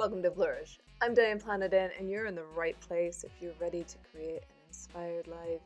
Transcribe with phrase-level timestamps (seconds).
[0.00, 0.78] Welcome to Flourish.
[1.02, 4.56] I'm Diane Planadin, and you're in the right place if you're ready to create an
[4.66, 5.60] inspired life.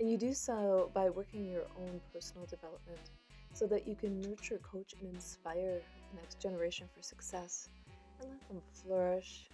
[0.00, 2.98] And you do so by working your own personal development
[3.52, 5.80] so that you can nurture, coach, and inspire
[6.10, 7.68] the next generation for success
[8.20, 9.46] and let them flourish.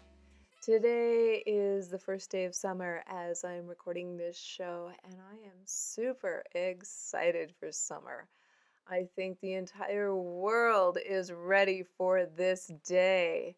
[0.62, 5.60] Today is the first day of summer as I'm recording this show, and I am
[5.66, 8.28] super excited for summer.
[8.88, 13.56] I think the entire world is ready for this day.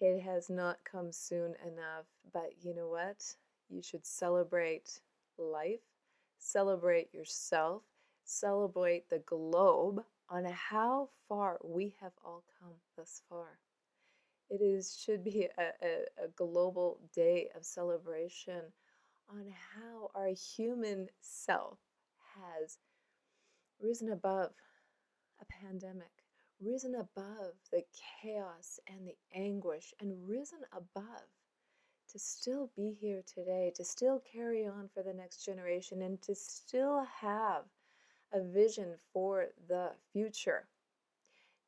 [0.00, 3.24] It has not come soon enough, but you know what?
[3.70, 5.00] You should celebrate
[5.38, 5.80] life,
[6.38, 7.82] celebrate yourself,
[8.24, 13.58] celebrate the globe on how far we have all come thus far.
[14.50, 18.62] It is should be a, a, a global day of celebration
[19.30, 21.78] on how our human self
[22.36, 22.78] has
[23.80, 24.52] risen above
[25.40, 26.23] a pandemic,
[26.60, 27.84] risen above the
[28.22, 31.28] chaos and the anguish, and risen above
[32.10, 36.34] to still be here today, to still carry on for the next generation, and to
[36.34, 37.64] still have
[38.32, 40.66] a vision for the future.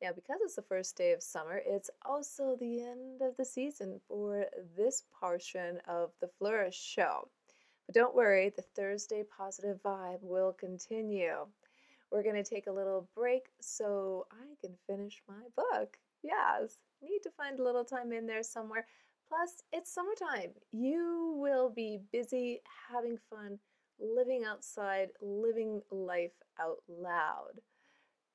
[0.01, 3.99] Now, because it's the first day of summer, it's also the end of the season
[4.07, 4.45] for
[4.77, 7.29] this portion of the Flourish show.
[7.87, 11.47] But don't worry, the Thursday positive vibe will continue.
[12.11, 15.97] We're going to take a little break so I can finish my book.
[16.23, 18.85] Yes, need to find a little time in there somewhere.
[19.27, 20.51] Plus, it's summertime.
[20.71, 23.59] You will be busy having fun,
[23.99, 27.59] living outside, living life out loud.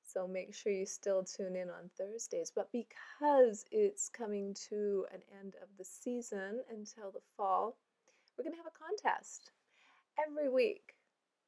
[0.04, 2.52] So make sure you still tune in on Thursdays.
[2.54, 7.78] But because it's coming to an end of the season until the fall,
[8.36, 9.52] we're going to have a contest.
[10.22, 10.94] Every week,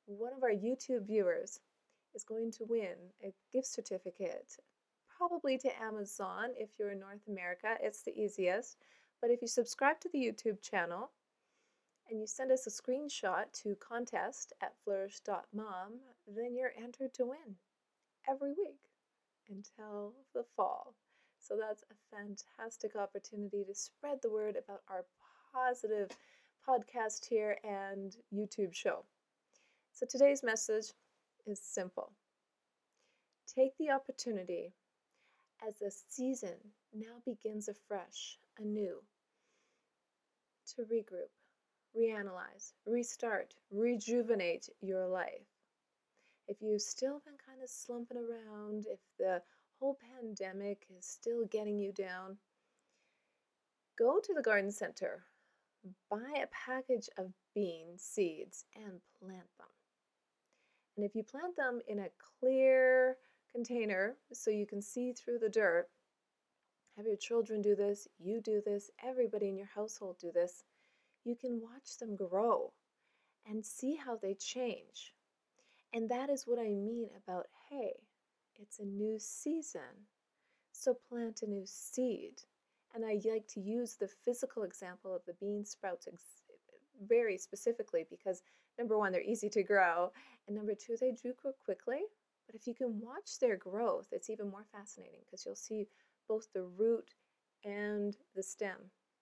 [0.07, 1.61] one of our YouTube viewers
[2.15, 4.57] is going to win a gift certificate,
[5.17, 7.77] probably to Amazon if you're in North America.
[7.81, 8.79] It's the easiest.
[9.21, 11.11] But if you subscribe to the YouTube channel
[12.11, 15.93] and you send us a screenshot to contest at flourish.mom,
[16.27, 17.57] then you're entered to win
[18.29, 18.81] every week
[19.49, 20.95] until the fall.
[21.39, 25.05] So that's a fantastic opportunity to spread the word about our
[25.53, 26.11] positive
[26.67, 29.05] podcast here and YouTube show.
[29.93, 30.87] So today's message
[31.47, 32.13] is simple.
[33.47, 34.73] Take the opportunity
[35.67, 36.57] as the season
[36.93, 39.03] now begins afresh, anew,
[40.75, 41.31] to regroup,
[41.97, 45.47] reanalyze, restart, rejuvenate your life.
[46.49, 49.41] If you've still been kind of slumping around, if the
[49.79, 52.37] whole pandemic is still getting you down,
[53.99, 55.25] go to the garden center,
[56.11, 59.69] buy a package of bean seeds, and plant them.
[60.97, 62.11] And if you plant them in a
[62.41, 63.17] clear
[63.51, 65.89] container so you can see through the dirt,
[66.97, 70.63] have your children do this, you do this, everybody in your household do this,
[71.25, 72.73] you can watch them grow
[73.49, 75.15] and see how they change.
[75.93, 77.95] And that is what I mean about hey,
[78.57, 80.07] it's a new season,
[80.73, 82.43] so plant a new seed.
[82.95, 86.07] And I like to use the physical example of the bean sprouts
[87.09, 88.43] very specifically because
[88.79, 90.13] number one, they're easy to grow,
[90.47, 92.03] and number two, they do grow quickly.
[92.47, 95.87] But if you can watch their growth, it's even more fascinating because you'll see
[96.29, 97.11] both the root
[97.65, 98.77] and the stem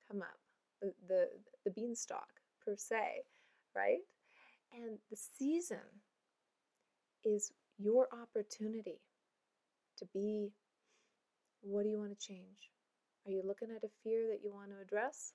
[0.09, 0.39] come up,
[0.81, 1.29] the, the,
[1.65, 2.29] the beanstalk
[2.65, 3.23] per se,
[3.77, 4.01] right?
[4.73, 5.79] And the season
[7.25, 9.01] is your opportunity
[9.99, 10.51] to be
[11.61, 12.71] what do you want to change?
[13.25, 15.33] Are you looking at a fear that you want to address?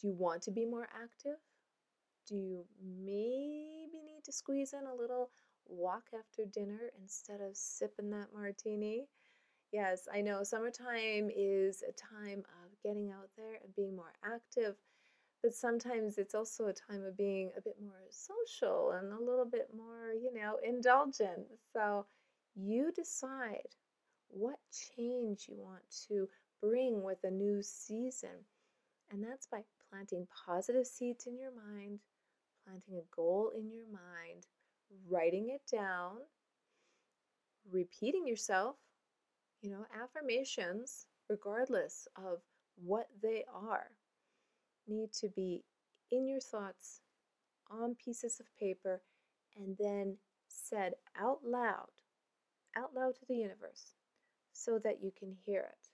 [0.00, 1.38] Do you want to be more active?
[2.28, 5.30] Do you maybe need to squeeze in a little
[5.66, 9.06] walk after dinner instead of sipping that martini?
[9.72, 14.76] Yes, I know summertime is a time of getting out there and being more active,
[15.42, 19.46] but sometimes it's also a time of being a bit more social and a little
[19.46, 21.46] bit more, you know, indulgent.
[21.72, 22.06] So
[22.54, 23.68] you decide
[24.28, 24.58] what
[24.96, 26.28] change you want to
[26.60, 28.44] bring with a new season.
[29.10, 32.00] And that's by planting positive seeds in your mind
[32.68, 34.46] planting a goal in your mind,
[35.08, 36.16] writing it down,
[37.70, 38.76] repeating yourself,
[39.62, 42.40] you know, affirmations, regardless of
[42.76, 43.90] what they are,
[44.86, 45.64] need to be
[46.10, 47.00] in your thoughts
[47.70, 49.02] on pieces of paper
[49.56, 50.16] and then
[50.48, 51.88] said out loud,
[52.76, 53.94] out loud to the universe,
[54.52, 55.87] so that you can hear it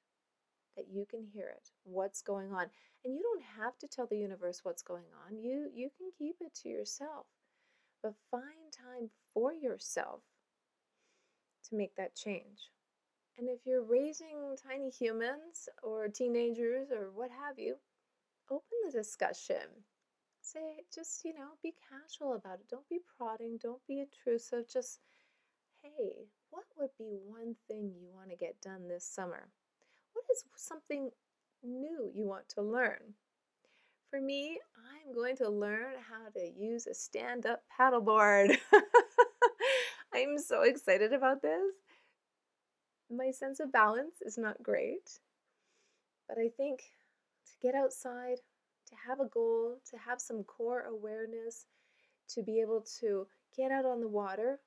[0.77, 2.67] that you can hear it, what's going on.
[3.05, 5.39] And you don't have to tell the universe what's going on.
[5.39, 7.27] You you can keep it to yourself.
[8.03, 10.21] But find time for yourself
[11.69, 12.71] to make that change.
[13.39, 17.77] And if you're raising tiny humans or teenagers or what have you,
[18.51, 19.85] open the discussion.
[20.41, 22.69] Say, just, you know, be casual about it.
[22.71, 24.69] Don't be prodding, don't be intrusive.
[24.69, 25.01] Just,
[25.83, 29.49] hey, what would be one thing you want to get done this summer?
[30.35, 31.11] Is something
[31.63, 33.15] new you want to learn?
[34.11, 38.59] For me, I'm going to learn how to use a stand up paddleboard.
[40.13, 41.73] I'm so excited about this.
[43.09, 45.21] My sense of balance is not great,
[46.27, 48.39] but I think to get outside,
[48.89, 51.67] to have a goal, to have some core awareness,
[52.31, 54.59] to be able to get out on the water.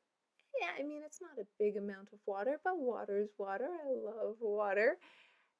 [0.62, 3.68] Yeah, I mean, it's not a big amount of water, but water is water.
[3.68, 4.98] I love water.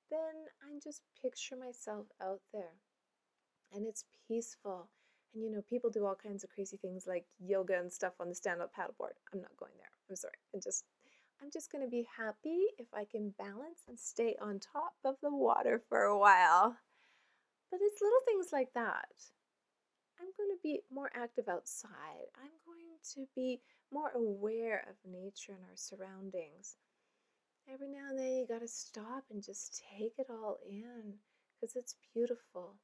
[0.10, 2.80] Then I just picture myself out there
[3.74, 4.90] and it's peaceful.
[5.34, 8.30] And you know, people do all kinds of crazy things like yoga and stuff on
[8.30, 9.18] the stand-up paddleboard.
[9.34, 9.92] I'm not going there.
[10.10, 10.40] I'm sorry.
[10.54, 10.86] I'm just
[11.42, 15.16] I'm just going to be happy if I can balance and stay on top of
[15.22, 16.78] the water for a while.
[17.70, 19.10] But it's little things like that.
[20.20, 22.26] I'm going to be more active outside.
[22.36, 23.62] I'm going to be
[23.92, 26.78] more aware of nature and our surroundings.
[27.72, 31.16] Every now and then you got to stop and just take it all in
[31.60, 32.76] because it's beautiful.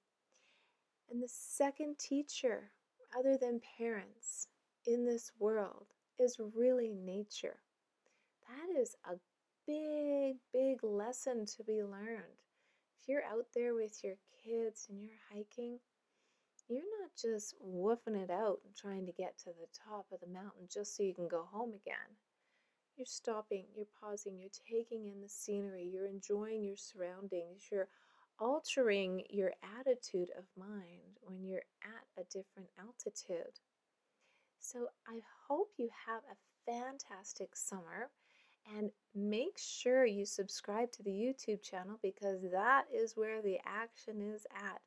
[1.10, 2.72] And the second teacher,
[3.18, 4.48] other than parents,
[4.86, 5.88] in this world
[6.20, 7.60] is really nature.
[8.50, 9.16] That is a
[9.66, 12.42] big, big lesson to be learned.
[13.02, 15.80] If you're out there with your kids and you're hiking,
[16.68, 20.28] you're not just woofing it out and trying to get to the top of the
[20.28, 22.18] mountain just so you can go home again.
[22.98, 27.88] You're stopping, you're pausing, you're taking in the scenery, you're enjoying your surroundings, you're
[28.40, 33.60] altering your attitude of mind when you're at a different altitude.
[34.60, 38.10] So I hope you have a fantastic summer
[38.78, 44.22] and make sure you subscribe to the YouTube channel because that is where the action
[44.22, 44.82] is at.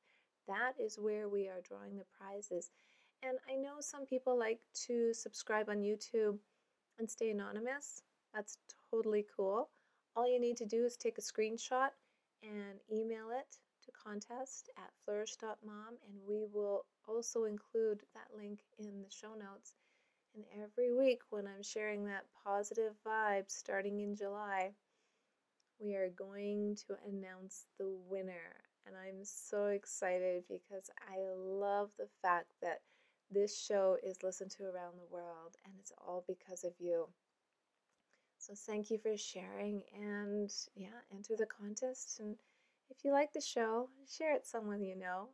[0.49, 2.71] That is where we are drawing the prizes.
[3.23, 6.39] And I know some people like to subscribe on YouTube
[6.99, 8.03] and stay anonymous.
[8.35, 8.59] That's
[8.91, 9.71] totally cool.
[10.15, 11.91] All you need to do is take a screenshot
[12.43, 19.03] and email it to contest at flourish.mom and we will also include that link in
[19.03, 19.75] the show notes.
[20.35, 24.73] And every week when I'm sharing that positive vibe starting in July,
[25.79, 28.65] we are going to announce the winner.
[28.87, 32.81] And I'm so excited because I love the fact that
[33.31, 37.09] this show is listened to around the world and it's all because of you.
[38.39, 42.21] So thank you for sharing and yeah, enter the contest.
[42.21, 42.37] And
[42.91, 45.29] if you like the show, share it someone you know.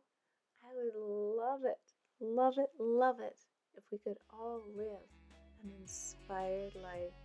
[0.63, 1.79] I would love it,
[2.19, 3.37] love it, love it
[3.75, 5.07] if we could all live
[5.63, 7.22] an inspired life.